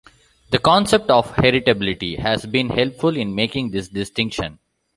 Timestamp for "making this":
3.35-3.87